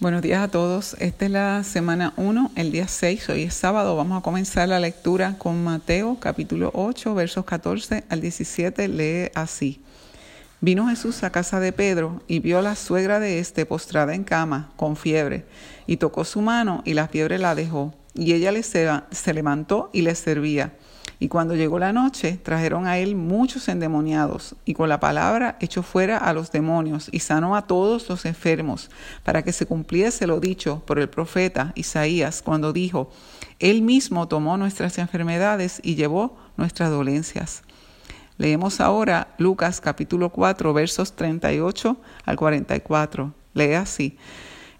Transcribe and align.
Buenos 0.00 0.22
días 0.22 0.42
a 0.42 0.48
todos. 0.48 0.96
Esta 0.98 1.26
es 1.26 1.30
la 1.30 1.62
semana 1.62 2.14
1, 2.16 2.52
el 2.54 2.72
día 2.72 2.88
6, 2.88 3.28
hoy 3.28 3.42
es 3.42 3.52
sábado. 3.52 3.96
Vamos 3.96 4.18
a 4.18 4.22
comenzar 4.22 4.66
la 4.66 4.80
lectura 4.80 5.36
con 5.36 5.62
Mateo 5.62 6.16
capítulo 6.18 6.70
8, 6.72 7.14
versos 7.14 7.44
14 7.44 8.04
al 8.08 8.22
17. 8.22 8.88
Lee 8.88 9.30
así. 9.34 9.82
Vino 10.62 10.88
Jesús 10.88 11.22
a 11.22 11.28
casa 11.28 11.60
de 11.60 11.72
Pedro 11.72 12.22
y 12.26 12.38
vio 12.38 12.60
a 12.60 12.62
la 12.62 12.76
suegra 12.76 13.20
de 13.20 13.40
éste 13.40 13.66
postrada 13.66 14.14
en 14.14 14.24
cama, 14.24 14.72
con 14.76 14.96
fiebre, 14.96 15.44
y 15.86 15.98
tocó 15.98 16.24
su 16.24 16.40
mano 16.40 16.80
y 16.86 16.94
la 16.94 17.06
fiebre 17.06 17.36
la 17.36 17.54
dejó, 17.54 17.94
y 18.14 18.32
ella 18.32 18.52
le 18.52 18.62
se, 18.62 18.88
se 19.10 19.34
levantó 19.34 19.90
y 19.92 20.02
le 20.02 20.14
servía. 20.14 20.72
Y 21.22 21.28
cuando 21.28 21.54
llegó 21.54 21.78
la 21.78 21.92
noche, 21.92 22.38
trajeron 22.42 22.86
a 22.86 22.96
él 22.96 23.14
muchos 23.14 23.68
endemoniados, 23.68 24.56
y 24.64 24.72
con 24.72 24.88
la 24.88 25.00
palabra 25.00 25.58
echó 25.60 25.82
fuera 25.82 26.16
a 26.16 26.32
los 26.32 26.50
demonios, 26.50 27.10
y 27.12 27.20
sanó 27.20 27.56
a 27.56 27.66
todos 27.66 28.08
los 28.08 28.24
enfermos, 28.24 28.90
para 29.22 29.42
que 29.42 29.52
se 29.52 29.66
cumpliese 29.66 30.26
lo 30.26 30.40
dicho 30.40 30.82
por 30.86 30.98
el 30.98 31.10
profeta 31.10 31.72
Isaías, 31.74 32.40
cuando 32.40 32.72
dijo, 32.72 33.10
Él 33.58 33.82
mismo 33.82 34.28
tomó 34.28 34.56
nuestras 34.56 34.96
enfermedades 34.96 35.80
y 35.84 35.94
llevó 35.94 36.38
nuestras 36.56 36.90
dolencias. 36.90 37.64
Leemos 38.38 38.80
ahora 38.80 39.34
Lucas 39.36 39.82
capítulo 39.82 40.30
4, 40.30 40.72
versos 40.72 41.12
38 41.14 41.98
al 42.24 42.36
44. 42.36 43.34
Lee 43.52 43.74
así. 43.74 44.16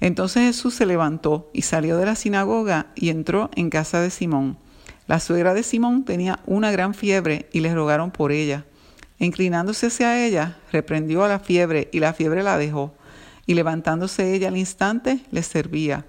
Entonces 0.00 0.42
Jesús 0.44 0.74
se 0.74 0.86
levantó 0.86 1.50
y 1.52 1.62
salió 1.62 1.96
de 1.98 2.06
la 2.06 2.14
sinagoga 2.14 2.86
y 2.94 3.10
entró 3.10 3.50
en 3.54 3.70
casa 3.70 4.00
de 4.00 4.10
Simón. 4.10 4.58
La 5.06 5.20
suegra 5.20 5.54
de 5.54 5.62
Simón 5.62 6.04
tenía 6.04 6.40
una 6.46 6.70
gran 6.70 6.94
fiebre 6.94 7.48
y 7.52 7.60
le 7.60 7.74
rogaron 7.74 8.10
por 8.10 8.32
ella. 8.32 8.64
Inclinándose 9.18 9.88
hacia 9.88 10.24
ella, 10.24 10.56
reprendió 10.72 11.24
a 11.24 11.28
la 11.28 11.38
fiebre 11.38 11.88
y 11.92 12.00
la 12.00 12.14
fiebre 12.14 12.42
la 12.42 12.56
dejó. 12.56 12.94
Y 13.46 13.54
levantándose 13.54 14.34
ella 14.34 14.48
al 14.48 14.56
instante, 14.56 15.20
le 15.30 15.42
servía. 15.42 16.06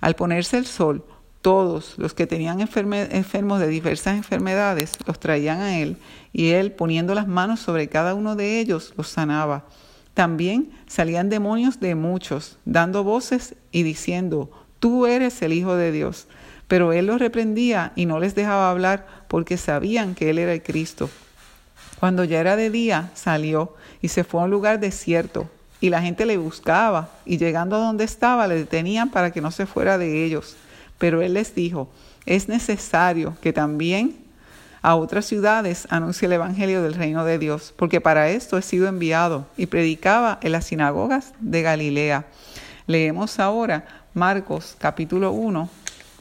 Al 0.00 0.14
ponerse 0.14 0.58
el 0.58 0.66
sol, 0.66 1.04
todos 1.40 1.94
los 1.98 2.14
que 2.14 2.26
tenían 2.26 2.60
enfermos 2.60 3.60
de 3.60 3.68
diversas 3.68 4.16
enfermedades 4.16 4.92
los 5.06 5.18
traían 5.18 5.60
a 5.60 5.78
él, 5.78 5.98
y 6.32 6.50
él, 6.50 6.72
poniendo 6.72 7.14
las 7.14 7.26
manos 7.26 7.60
sobre 7.60 7.88
cada 7.88 8.14
uno 8.14 8.36
de 8.36 8.60
ellos, 8.60 8.94
los 8.96 9.08
sanaba. 9.08 9.66
También 10.14 10.70
salían 10.86 11.28
demonios 11.28 11.80
de 11.80 11.94
muchos, 11.94 12.58
dando 12.64 13.04
voces 13.04 13.54
y 13.72 13.82
diciendo, 13.82 14.50
Tú 14.78 15.06
eres 15.06 15.42
el 15.42 15.52
Hijo 15.52 15.76
de 15.76 15.92
Dios. 15.92 16.28
Pero 16.68 16.92
él 16.92 17.06
los 17.06 17.18
reprendía 17.18 17.92
y 17.94 18.06
no 18.06 18.18
les 18.18 18.34
dejaba 18.34 18.70
hablar 18.70 19.06
porque 19.28 19.56
sabían 19.56 20.14
que 20.14 20.30
él 20.30 20.38
era 20.38 20.52
el 20.52 20.62
Cristo. 20.62 21.10
Cuando 22.00 22.24
ya 22.24 22.40
era 22.40 22.56
de 22.56 22.70
día, 22.70 23.10
salió 23.14 23.74
y 24.00 24.08
se 24.08 24.24
fue 24.24 24.40
a 24.40 24.44
un 24.44 24.50
lugar 24.50 24.80
desierto, 24.80 25.48
y 25.80 25.90
la 25.90 26.02
gente 26.02 26.26
le 26.26 26.36
buscaba, 26.36 27.10
y 27.24 27.38
llegando 27.38 27.76
a 27.76 27.80
donde 27.80 28.04
estaba 28.04 28.46
le 28.46 28.56
detenían 28.56 29.10
para 29.10 29.30
que 29.30 29.40
no 29.40 29.50
se 29.50 29.66
fuera 29.66 29.98
de 29.98 30.24
ellos. 30.24 30.56
Pero 30.98 31.22
él 31.22 31.34
les 31.34 31.54
dijo, 31.54 31.88
es 32.26 32.48
necesario 32.48 33.36
que 33.40 33.52
también 33.52 34.16
a 34.84 34.96
otras 34.96 35.24
ciudades 35.24 35.88
anuncie 35.88 36.26
el 36.26 36.34
Evangelio 36.34 36.82
del 36.82 36.92
reino 36.92 37.24
de 37.24 37.38
Dios, 37.38 37.72
porque 37.74 38.02
para 38.02 38.28
esto 38.28 38.58
he 38.58 38.62
sido 38.62 38.86
enviado, 38.86 39.46
y 39.56 39.64
predicaba 39.64 40.38
en 40.42 40.52
las 40.52 40.66
sinagogas 40.66 41.32
de 41.40 41.62
Galilea. 41.62 42.26
Leemos 42.86 43.40
ahora 43.40 43.86
Marcos 44.12 44.76
capítulo 44.78 45.32
1, 45.32 45.70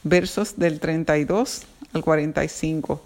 versos 0.04 0.58
del 0.58 0.80
32 0.80 1.64
al 1.92 2.04
45. 2.06 3.02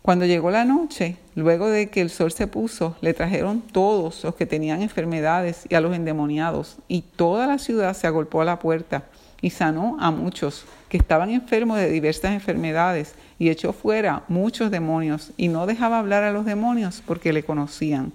Cuando 0.00 0.24
llegó 0.24 0.50
la 0.50 0.64
noche, 0.64 1.18
luego 1.34 1.68
de 1.68 1.90
que 1.90 2.00
el 2.00 2.08
sol 2.08 2.32
se 2.32 2.46
puso, 2.46 2.96
le 3.02 3.12
trajeron 3.12 3.60
todos 3.60 4.24
los 4.24 4.34
que 4.34 4.46
tenían 4.46 4.80
enfermedades 4.80 5.66
y 5.68 5.74
a 5.74 5.82
los 5.82 5.94
endemoniados, 5.94 6.78
y 6.88 7.02
toda 7.02 7.46
la 7.46 7.58
ciudad 7.58 7.94
se 7.94 8.06
agolpó 8.06 8.40
a 8.40 8.46
la 8.46 8.58
puerta, 8.58 9.02
y 9.42 9.50
sanó 9.50 9.96
a 10.00 10.10
muchos 10.10 10.64
que 10.88 10.96
estaban 10.96 11.30
enfermos 11.30 11.78
de 11.78 11.90
diversas 11.90 12.32
enfermedades, 12.32 13.14
y 13.38 13.48
echó 13.48 13.72
fuera 13.72 14.24
muchos 14.28 14.70
demonios, 14.70 15.32
y 15.36 15.48
no 15.48 15.66
dejaba 15.66 15.98
hablar 15.98 16.24
a 16.24 16.32
los 16.32 16.44
demonios 16.44 17.02
porque 17.06 17.32
le 17.32 17.42
conocían. 17.42 18.12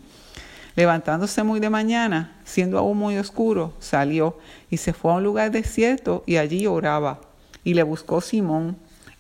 Levantándose 0.75 1.41
muy 1.44 1.59
de 1.59 1.69
mañana, 1.69 2.35
siendo 2.44 2.78
aún 2.78 2.97
muy 2.97 3.18
oscuro, 3.18 3.74
salió 3.80 4.38
y 4.69 4.78
se 4.78 4.91
fue 4.91 5.12
a 5.12 5.16
un 5.16 5.24
lugar 5.24 5.52
desierto 5.52 6.24
y 6.25 6.35
allí 6.35 6.68
oraba. 6.68 7.22
Y 7.64 7.75
le 7.75 7.84
buscó 7.84 8.19
Simón 8.19 8.78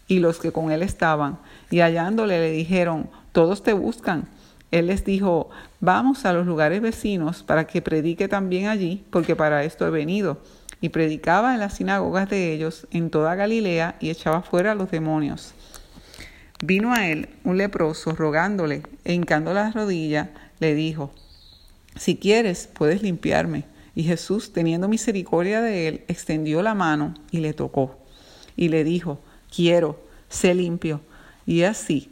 y 0.07 0.19
los 0.19 0.39
que 0.39 0.51
con 0.51 0.71
él 0.71 0.83
estaban, 0.83 1.39
y 1.71 1.79
hallándole 1.79 2.39
le 2.39 2.51
dijeron, 2.51 3.09
todos 3.31 3.63
te 3.63 3.73
buscan. 3.73 4.27
Él 4.71 4.87
les 4.87 5.05
dijo, 5.05 5.49
vamos 5.79 6.25
a 6.25 6.33
los 6.33 6.45
lugares 6.45 6.81
vecinos 6.81 7.41
para 7.41 7.65
que 7.65 7.81
predique 7.81 8.27
también 8.27 8.67
allí, 8.67 9.05
porque 9.09 9.35
para 9.35 9.63
esto 9.63 9.87
he 9.87 9.89
venido. 9.89 10.37
Y 10.81 10.89
predicaba 10.89 11.53
en 11.53 11.59
las 11.59 11.75
sinagogas 11.75 12.29
de 12.29 12.53
ellos 12.53 12.87
en 12.91 13.09
toda 13.09 13.35
Galilea 13.35 13.95
y 13.99 14.09
echaba 14.09 14.41
fuera 14.41 14.75
los 14.75 14.91
demonios. 14.91 15.53
Vino 16.63 16.93
a 16.93 17.07
él 17.07 17.29
un 17.43 17.57
leproso 17.57 18.11
rogándole 18.11 18.83
e 19.03 19.13
hincando 19.13 19.53
las 19.53 19.73
rodillas, 19.73 20.29
le 20.59 20.73
dijo, 20.73 21.13
si 21.95 22.17
quieres, 22.17 22.69
puedes 22.71 23.01
limpiarme. 23.01 23.65
Y 23.93 24.03
Jesús, 24.03 24.51
teniendo 24.51 24.87
misericordia 24.87 25.61
de 25.61 25.87
él, 25.87 26.03
extendió 26.07 26.61
la 26.61 26.73
mano 26.73 27.13
y 27.31 27.39
le 27.39 27.53
tocó 27.53 27.97
y 28.55 28.69
le 28.69 28.83
dijo, 28.83 29.19
quiero, 29.53 29.99
sé 30.29 30.53
limpio. 30.53 31.01
Y 31.45 31.63
así 31.63 32.09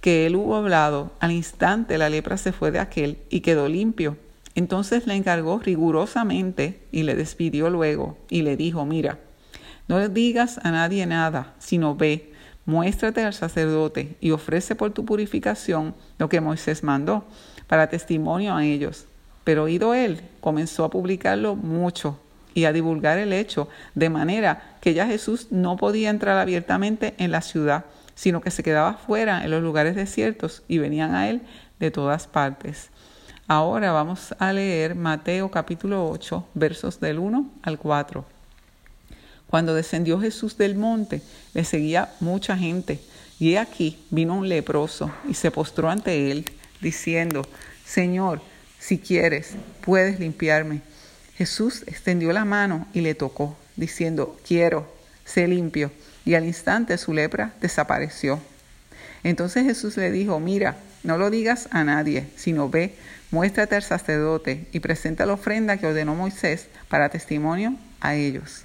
que 0.00 0.26
él 0.26 0.36
hubo 0.36 0.56
hablado, 0.56 1.12
al 1.20 1.32
instante 1.32 1.98
la 1.98 2.08
lepra 2.08 2.36
se 2.36 2.52
fue 2.52 2.70
de 2.70 2.78
aquel 2.78 3.18
y 3.28 3.40
quedó 3.40 3.68
limpio. 3.68 4.16
Entonces 4.54 5.06
le 5.06 5.14
encargó 5.14 5.58
rigurosamente 5.58 6.80
y 6.90 7.04
le 7.04 7.14
despidió 7.14 7.70
luego 7.70 8.18
y 8.28 8.42
le 8.42 8.56
dijo, 8.56 8.84
mira, 8.84 9.18
no 9.88 9.98
le 9.98 10.08
digas 10.08 10.60
a 10.62 10.70
nadie 10.70 11.06
nada, 11.06 11.54
sino 11.58 11.94
ve, 11.94 12.32
muéstrate 12.64 13.24
al 13.24 13.34
sacerdote 13.34 14.16
y 14.20 14.30
ofrece 14.32 14.74
por 14.74 14.92
tu 14.92 15.04
purificación 15.04 15.94
lo 16.18 16.28
que 16.28 16.40
Moisés 16.40 16.82
mandó, 16.82 17.24
para 17.66 17.88
testimonio 17.88 18.54
a 18.54 18.64
ellos. 18.64 19.06
Pero 19.44 19.64
oído 19.64 19.94
él, 19.94 20.20
comenzó 20.40 20.84
a 20.84 20.90
publicarlo 20.90 21.54
mucho 21.56 22.18
y 22.52 22.64
a 22.64 22.72
divulgar 22.72 23.18
el 23.18 23.32
hecho, 23.32 23.68
de 23.94 24.10
manera 24.10 24.76
que 24.80 24.94
ya 24.94 25.06
Jesús 25.06 25.48
no 25.50 25.76
podía 25.76 26.10
entrar 26.10 26.38
abiertamente 26.38 27.14
en 27.18 27.30
la 27.30 27.42
ciudad, 27.42 27.84
sino 28.14 28.40
que 28.40 28.50
se 28.50 28.62
quedaba 28.62 28.94
fuera 28.94 29.44
en 29.44 29.50
los 29.50 29.62
lugares 29.62 29.94
desiertos 29.94 30.62
y 30.68 30.78
venían 30.78 31.14
a 31.14 31.28
él 31.28 31.42
de 31.78 31.90
todas 31.90 32.26
partes. 32.26 32.90
Ahora 33.52 33.90
vamos 33.90 34.32
a 34.38 34.52
leer 34.52 34.94
Mateo 34.94 35.50
capítulo 35.50 36.08
8, 36.08 36.50
versos 36.54 37.00
del 37.00 37.18
1 37.18 37.50
al 37.64 37.80
4. 37.80 38.24
Cuando 39.48 39.74
descendió 39.74 40.20
Jesús 40.20 40.56
del 40.56 40.76
monte, 40.76 41.20
le 41.52 41.64
seguía 41.64 42.14
mucha 42.20 42.56
gente, 42.56 43.00
y 43.40 43.56
aquí 43.56 43.98
vino 44.10 44.36
un 44.36 44.48
leproso 44.48 45.10
y 45.28 45.34
se 45.34 45.50
postró 45.50 45.90
ante 45.90 46.30
él, 46.30 46.44
diciendo, 46.80 47.44
Señor, 47.84 48.40
si 48.78 49.00
quieres, 49.00 49.54
puedes 49.80 50.20
limpiarme. 50.20 50.82
Jesús 51.34 51.82
extendió 51.88 52.32
la 52.32 52.44
mano 52.44 52.86
y 52.94 53.00
le 53.00 53.16
tocó, 53.16 53.56
diciendo, 53.74 54.38
quiero, 54.46 54.86
sé 55.24 55.48
limpio. 55.48 55.90
Y 56.24 56.34
al 56.34 56.44
instante 56.44 56.96
su 56.98 57.12
lepra 57.12 57.52
desapareció. 57.60 58.38
Entonces 59.24 59.64
Jesús 59.64 59.96
le 59.96 60.12
dijo, 60.12 60.38
mira, 60.38 60.76
no 61.02 61.18
lo 61.18 61.30
digas 61.30 61.68
a 61.70 61.84
nadie, 61.84 62.28
sino 62.36 62.68
ve, 62.68 62.94
muéstrate 63.30 63.76
al 63.76 63.82
sacerdote 63.82 64.66
y 64.72 64.80
presenta 64.80 65.26
la 65.26 65.34
ofrenda 65.34 65.76
que 65.76 65.86
ordenó 65.86 66.14
Moisés 66.14 66.68
para 66.88 67.08
testimonio 67.08 67.74
a 68.00 68.14
ellos. 68.14 68.64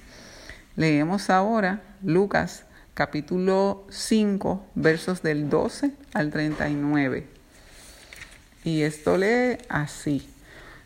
Leemos 0.76 1.30
ahora 1.30 1.80
Lucas 2.02 2.64
capítulo 2.96 3.86
5, 3.90 4.66
versos 4.74 5.22
del 5.22 5.50
12 5.50 5.90
al 6.14 6.30
39. 6.30 7.26
Y 8.64 8.82
esto 8.82 9.18
lee 9.18 9.58
así. 9.68 10.28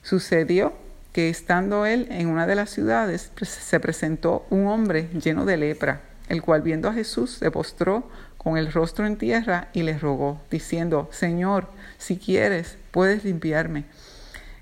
Sucedió 0.02 0.72
que 1.12 1.28
estando 1.28 1.86
él 1.86 2.08
en 2.10 2.28
una 2.28 2.46
de 2.46 2.56
las 2.56 2.70
ciudades, 2.70 3.30
se 3.42 3.80
presentó 3.80 4.44
un 4.50 4.66
hombre 4.66 5.08
lleno 5.22 5.44
de 5.44 5.56
lepra, 5.56 6.00
el 6.28 6.42
cual 6.42 6.62
viendo 6.62 6.88
a 6.88 6.94
Jesús 6.94 7.38
se 7.38 7.50
postró 7.50 8.08
con 8.42 8.56
el 8.56 8.72
rostro 8.72 9.06
en 9.06 9.18
tierra 9.18 9.68
y 9.74 9.82
le 9.82 9.98
rogó, 9.98 10.40
diciendo, 10.50 11.10
Señor, 11.12 11.68
si 11.98 12.16
quieres, 12.16 12.78
puedes 12.90 13.22
limpiarme. 13.22 13.84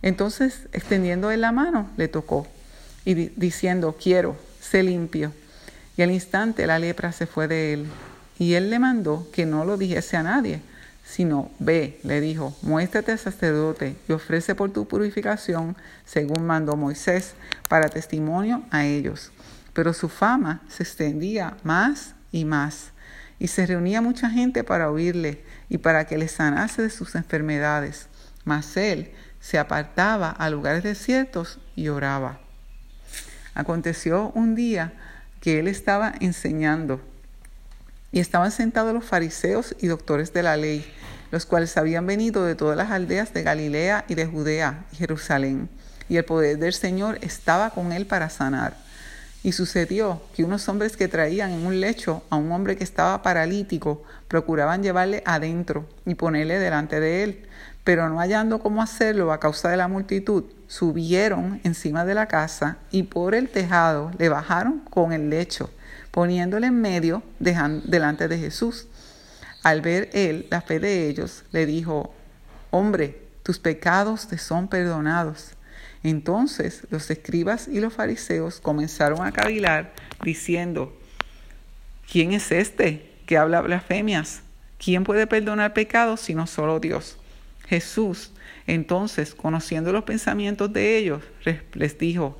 Entonces, 0.02 0.66
extendiendo 0.72 1.30
él 1.30 1.42
la 1.42 1.52
mano, 1.52 1.88
le 1.96 2.08
tocó 2.08 2.48
y 3.04 3.14
diciendo, 3.14 3.96
quiero, 4.02 4.36
sé 4.60 4.82
limpio. 4.82 5.32
Y 5.96 6.02
al 6.02 6.10
instante 6.10 6.66
la 6.66 6.80
lepra 6.80 7.12
se 7.12 7.28
fue 7.28 7.46
de 7.46 7.72
él. 7.72 7.86
Y 8.36 8.54
él 8.54 8.68
le 8.68 8.80
mandó 8.80 9.28
que 9.32 9.46
no 9.46 9.64
lo 9.64 9.76
dijese 9.76 10.16
a 10.16 10.24
nadie, 10.24 10.60
sino 11.04 11.48
ve, 11.60 12.00
le 12.02 12.20
dijo, 12.20 12.56
muéstrate 12.62 13.12
al 13.12 13.20
sacerdote 13.20 13.94
y 14.08 14.12
ofrece 14.12 14.56
por 14.56 14.72
tu 14.72 14.88
purificación, 14.88 15.76
según 16.04 16.44
mandó 16.44 16.74
Moisés, 16.74 17.34
para 17.68 17.88
testimonio 17.88 18.64
a 18.72 18.86
ellos. 18.86 19.30
Pero 19.72 19.92
su 19.92 20.08
fama 20.08 20.62
se 20.68 20.82
extendía 20.82 21.56
más 21.62 22.16
y 22.32 22.44
más, 22.44 22.90
y 23.38 23.48
se 23.48 23.66
reunía 23.66 24.00
mucha 24.00 24.30
gente 24.30 24.64
para 24.64 24.90
oírle 24.90 25.44
y 25.68 25.78
para 25.78 26.06
que 26.06 26.18
le 26.18 26.28
sanase 26.28 26.82
de 26.82 26.90
sus 26.90 27.14
enfermedades. 27.14 28.08
Mas 28.44 28.76
él 28.76 29.12
se 29.40 29.58
apartaba 29.58 30.30
a 30.30 30.50
lugares 30.50 30.82
desiertos 30.82 31.58
y 31.76 31.88
oraba. 31.88 32.40
Aconteció 33.54 34.30
un 34.34 34.54
día 34.54 34.92
que 35.40 35.60
él 35.60 35.68
estaba 35.68 36.12
enseñando 36.20 37.00
y 38.10 38.20
estaban 38.20 38.50
sentados 38.50 38.94
los 38.94 39.04
fariseos 39.04 39.76
y 39.80 39.86
doctores 39.86 40.32
de 40.32 40.42
la 40.42 40.56
ley, 40.56 40.84
los 41.30 41.44
cuales 41.44 41.76
habían 41.76 42.06
venido 42.06 42.44
de 42.44 42.54
todas 42.54 42.76
las 42.76 42.90
aldeas 42.90 43.34
de 43.34 43.42
Galilea 43.42 44.04
y 44.08 44.14
de 44.14 44.26
Judea 44.26 44.84
y 44.92 44.96
Jerusalén, 44.96 45.68
y 46.08 46.16
el 46.16 46.24
poder 46.24 46.58
del 46.58 46.72
Señor 46.72 47.18
estaba 47.20 47.70
con 47.70 47.92
él 47.92 48.06
para 48.06 48.30
sanar. 48.30 48.87
Y 49.48 49.52
sucedió 49.52 50.20
que 50.36 50.44
unos 50.44 50.68
hombres 50.68 50.94
que 50.98 51.08
traían 51.08 51.52
en 51.52 51.64
un 51.64 51.80
lecho 51.80 52.22
a 52.28 52.36
un 52.36 52.52
hombre 52.52 52.76
que 52.76 52.84
estaba 52.84 53.22
paralítico 53.22 54.02
procuraban 54.28 54.82
llevarle 54.82 55.22
adentro 55.24 55.86
y 56.04 56.16
ponerle 56.16 56.58
delante 56.58 57.00
de 57.00 57.22
él, 57.22 57.46
pero 57.82 58.10
no 58.10 58.18
hallando 58.18 58.58
cómo 58.58 58.82
hacerlo 58.82 59.32
a 59.32 59.40
causa 59.40 59.70
de 59.70 59.78
la 59.78 59.88
multitud, 59.88 60.44
subieron 60.66 61.62
encima 61.64 62.04
de 62.04 62.12
la 62.12 62.28
casa 62.28 62.76
y 62.90 63.04
por 63.04 63.34
el 63.34 63.48
tejado 63.48 64.10
le 64.18 64.28
bajaron 64.28 64.80
con 64.80 65.14
el 65.14 65.30
lecho, 65.30 65.70
poniéndole 66.10 66.66
en 66.66 66.82
medio 66.82 67.22
delante 67.38 68.28
de 68.28 68.36
Jesús. 68.36 68.86
Al 69.62 69.80
ver 69.80 70.10
él 70.12 70.46
la 70.50 70.60
fe 70.60 70.78
de 70.78 71.08
ellos, 71.08 71.44
le 71.52 71.64
dijo, 71.64 72.12
Hombre, 72.70 73.22
tus 73.42 73.58
pecados 73.58 74.28
te 74.28 74.36
son 74.36 74.68
perdonados. 74.68 75.52
Entonces 76.02 76.86
los 76.90 77.10
escribas 77.10 77.68
y 77.68 77.80
los 77.80 77.92
fariseos 77.92 78.60
comenzaron 78.60 79.26
a 79.26 79.32
cavilar 79.32 79.92
diciendo, 80.22 80.96
¿quién 82.10 82.32
es 82.32 82.52
este 82.52 83.10
que 83.26 83.36
habla 83.36 83.60
blasfemias? 83.60 84.42
¿Quién 84.78 85.04
puede 85.04 85.26
perdonar 85.26 85.74
pecados 85.74 86.20
sino 86.20 86.46
solo 86.46 86.78
Dios? 86.80 87.18
Jesús, 87.66 88.32
entonces, 88.66 89.34
conociendo 89.34 89.92
los 89.92 90.04
pensamientos 90.04 90.72
de 90.72 90.98
ellos, 90.98 91.22
les 91.74 91.98
dijo, 91.98 92.38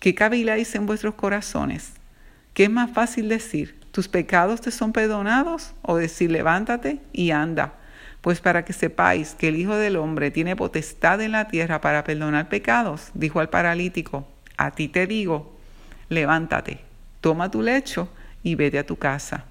¿qué 0.00 0.14
caviláis 0.14 0.74
en 0.74 0.86
vuestros 0.86 1.14
corazones? 1.14 1.92
¿Qué 2.54 2.64
es 2.64 2.70
más 2.70 2.90
fácil 2.90 3.28
decir? 3.28 3.78
¿Tus 3.90 4.08
pecados 4.08 4.60
te 4.60 4.70
son 4.70 4.92
perdonados? 4.92 5.72
¿O 5.82 5.96
decir, 5.96 6.30
levántate 6.30 7.00
y 7.12 7.30
anda? 7.30 7.74
Pues 8.24 8.40
para 8.40 8.64
que 8.64 8.72
sepáis 8.72 9.34
que 9.34 9.48
el 9.48 9.56
Hijo 9.56 9.76
del 9.76 9.96
Hombre 9.96 10.30
tiene 10.30 10.56
potestad 10.56 11.20
en 11.20 11.32
la 11.32 11.46
tierra 11.48 11.82
para 11.82 12.04
perdonar 12.04 12.48
pecados, 12.48 13.10
dijo 13.12 13.38
al 13.38 13.50
paralítico, 13.50 14.26
a 14.56 14.70
ti 14.70 14.88
te 14.88 15.06
digo, 15.06 15.54
levántate, 16.08 16.80
toma 17.20 17.50
tu 17.50 17.60
lecho 17.60 18.08
y 18.42 18.54
vete 18.54 18.78
a 18.78 18.86
tu 18.86 18.96
casa. 18.96 19.44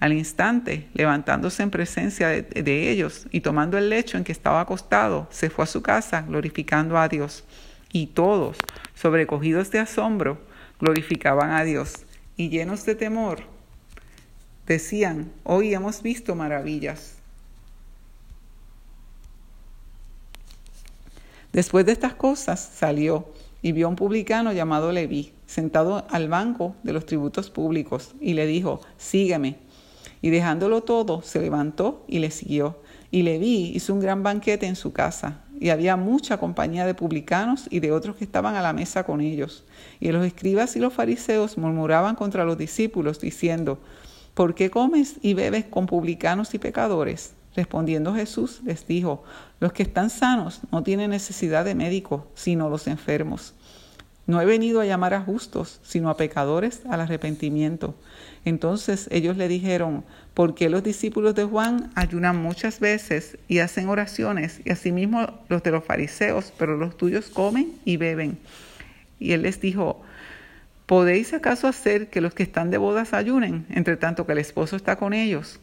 Al 0.00 0.14
instante, 0.14 0.88
levantándose 0.94 1.62
en 1.62 1.70
presencia 1.70 2.28
de, 2.28 2.40
de, 2.40 2.88
ellos 2.88 3.26
y 3.32 3.42
tomando 3.42 3.76
el 3.76 3.90
lecho 3.90 4.16
en 4.16 4.24
que 4.24 4.32
estaba 4.32 4.62
acostado, 4.62 5.28
se 5.30 5.50
fue 5.50 5.64
a 5.64 5.66
su 5.66 5.82
casa 5.82 6.22
glorificando 6.22 6.96
a 6.96 7.08
Dios. 7.08 7.44
Y 7.92 8.06
todos, 8.06 8.56
sobrecogidos 8.94 9.70
de 9.72 9.80
asombro, 9.80 10.40
glorificaban 10.80 11.50
a 11.50 11.64
Dios 11.64 12.06
y 12.34 12.48
llenos 12.48 12.86
de 12.86 12.94
temor, 12.94 13.40
decían, 14.66 15.30
hoy 15.44 15.74
hemos 15.74 16.00
visto 16.00 16.34
maravillas. 16.34 17.15
Después 21.56 21.86
de 21.86 21.92
estas 21.92 22.12
cosas 22.12 22.60
salió 22.60 23.24
y 23.62 23.72
vio 23.72 23.86
a 23.86 23.88
un 23.88 23.96
publicano 23.96 24.52
llamado 24.52 24.92
Leví, 24.92 25.32
sentado 25.46 26.04
al 26.10 26.28
banco 26.28 26.76
de 26.82 26.92
los 26.92 27.06
tributos 27.06 27.48
públicos, 27.48 28.14
y 28.20 28.34
le 28.34 28.44
dijo, 28.44 28.82
sígueme. 28.98 29.56
Y 30.20 30.28
dejándolo 30.28 30.82
todo, 30.82 31.22
se 31.22 31.40
levantó 31.40 32.04
y 32.08 32.18
le 32.18 32.30
siguió. 32.30 32.82
Y 33.10 33.22
Leví 33.22 33.72
hizo 33.74 33.94
un 33.94 34.00
gran 34.00 34.22
banquete 34.22 34.66
en 34.66 34.76
su 34.76 34.92
casa, 34.92 35.44
y 35.58 35.70
había 35.70 35.96
mucha 35.96 36.36
compañía 36.36 36.84
de 36.84 36.92
publicanos 36.92 37.68
y 37.70 37.80
de 37.80 37.90
otros 37.90 38.16
que 38.16 38.24
estaban 38.24 38.54
a 38.54 38.60
la 38.60 38.74
mesa 38.74 39.04
con 39.04 39.22
ellos. 39.22 39.64
Y 39.98 40.12
los 40.12 40.26
escribas 40.26 40.76
y 40.76 40.78
los 40.78 40.92
fariseos 40.92 41.56
murmuraban 41.56 42.16
contra 42.16 42.44
los 42.44 42.58
discípulos, 42.58 43.18
diciendo, 43.18 43.78
¿por 44.34 44.54
qué 44.54 44.68
comes 44.68 45.14
y 45.22 45.32
bebes 45.32 45.64
con 45.64 45.86
publicanos 45.86 46.52
y 46.52 46.58
pecadores? 46.58 47.32
Respondiendo 47.56 48.14
Jesús 48.14 48.60
les 48.64 48.86
dijo, 48.86 49.24
los 49.60 49.72
que 49.72 49.82
están 49.82 50.10
sanos 50.10 50.60
no 50.70 50.82
tienen 50.82 51.10
necesidad 51.10 51.64
de 51.64 51.74
médico, 51.74 52.30
sino 52.34 52.68
los 52.68 52.86
enfermos. 52.86 53.54
No 54.26 54.40
he 54.40 54.44
venido 54.44 54.80
a 54.80 54.84
llamar 54.84 55.14
a 55.14 55.22
justos, 55.22 55.80
sino 55.82 56.10
a 56.10 56.18
pecadores 56.18 56.82
al 56.90 57.00
arrepentimiento. 57.00 57.94
Entonces 58.44 59.08
ellos 59.10 59.38
le 59.38 59.48
dijeron, 59.48 60.04
¿por 60.34 60.54
qué 60.54 60.68
los 60.68 60.82
discípulos 60.82 61.34
de 61.34 61.44
Juan 61.44 61.90
ayunan 61.94 62.36
muchas 62.36 62.78
veces 62.78 63.38
y 63.48 63.60
hacen 63.60 63.88
oraciones, 63.88 64.60
y 64.64 64.70
asimismo 64.70 65.26
los 65.48 65.62
de 65.62 65.70
los 65.70 65.84
fariseos, 65.84 66.52
pero 66.58 66.76
los 66.76 66.98
tuyos 66.98 67.30
comen 67.30 67.72
y 67.86 67.96
beben? 67.96 68.36
Y 69.18 69.32
él 69.32 69.42
les 69.42 69.62
dijo, 69.62 70.02
¿podéis 70.84 71.32
acaso 71.32 71.68
hacer 71.68 72.10
que 72.10 72.20
los 72.20 72.34
que 72.34 72.42
están 72.42 72.70
de 72.70 72.76
bodas 72.76 73.14
ayunen, 73.14 73.64
entre 73.70 73.96
tanto 73.96 74.26
que 74.26 74.32
el 74.32 74.38
esposo 74.38 74.76
está 74.76 74.96
con 74.96 75.14
ellos? 75.14 75.58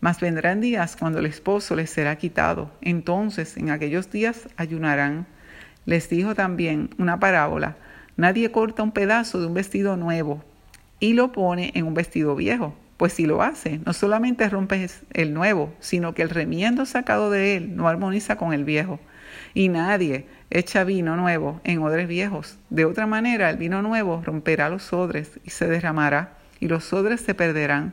Mas 0.00 0.20
vendrán 0.20 0.60
días 0.60 0.96
cuando 0.96 1.18
el 1.18 1.26
esposo 1.26 1.74
les 1.74 1.90
será 1.90 2.16
quitado. 2.16 2.70
Entonces 2.80 3.56
en 3.56 3.70
aquellos 3.70 4.10
días 4.10 4.48
ayunarán. 4.56 5.26
Les 5.84 6.08
dijo 6.08 6.34
también 6.34 6.90
una 6.98 7.18
parábola. 7.18 7.76
Nadie 8.16 8.50
corta 8.50 8.82
un 8.82 8.92
pedazo 8.92 9.40
de 9.40 9.46
un 9.46 9.54
vestido 9.54 9.96
nuevo 9.96 10.44
y 11.00 11.12
lo 11.12 11.32
pone 11.32 11.72
en 11.74 11.86
un 11.86 11.94
vestido 11.94 12.34
viejo. 12.34 12.74
Pues 12.96 13.12
si 13.12 13.26
lo 13.26 13.42
hace, 13.42 13.80
no 13.84 13.92
solamente 13.92 14.48
rompe 14.48 14.88
el 15.12 15.34
nuevo, 15.34 15.74
sino 15.80 16.14
que 16.14 16.22
el 16.22 16.30
remiendo 16.30 16.86
sacado 16.86 17.30
de 17.30 17.56
él 17.56 17.76
no 17.76 17.88
armoniza 17.88 18.36
con 18.36 18.54
el 18.54 18.64
viejo. 18.64 18.98
Y 19.52 19.68
nadie 19.68 20.26
echa 20.50 20.84
vino 20.84 21.14
nuevo 21.16 21.60
en 21.64 21.82
odres 21.82 22.08
viejos. 22.08 22.58
De 22.70 22.86
otra 22.86 23.06
manera, 23.06 23.50
el 23.50 23.58
vino 23.58 23.82
nuevo 23.82 24.22
romperá 24.24 24.70
los 24.70 24.94
odres 24.94 25.38
y 25.44 25.50
se 25.50 25.66
derramará, 25.66 26.38
y 26.58 26.68
los 26.68 26.90
odres 26.94 27.20
se 27.20 27.34
perderán 27.34 27.92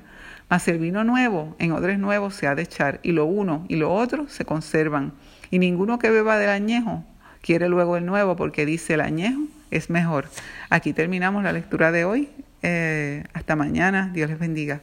mas 0.53 0.67
el 0.67 0.77
vino 0.77 1.03
nuevo 1.03 1.55
en 1.57 1.71
odres 1.71 1.97
nuevos 1.97 2.35
se 2.35 2.45
ha 2.45 2.53
de 2.53 2.61
echar, 2.61 2.99
y 3.01 3.11
lo 3.11 3.25
uno 3.25 3.65
y 3.69 3.75
lo 3.77 3.91
otro 3.91 4.29
se 4.29 4.45
conservan. 4.45 5.13
Y 5.49 5.57
ninguno 5.57 5.97
que 5.97 6.11
beba 6.11 6.37
del 6.37 6.51
añejo 6.51 7.03
quiere 7.41 7.69
luego 7.69 7.97
el 7.97 8.05
nuevo, 8.05 8.35
porque 8.35 8.63
dice 8.63 8.93
el 8.93 9.01
añejo 9.01 9.41
es 9.71 9.89
mejor. 9.89 10.29
Aquí 10.69 10.93
terminamos 10.93 11.43
la 11.43 11.53
lectura 11.53 11.91
de 11.91 12.05
hoy. 12.05 12.29
Eh, 12.61 13.23
hasta 13.33 13.55
mañana. 13.55 14.11
Dios 14.13 14.29
les 14.29 14.37
bendiga. 14.37 14.81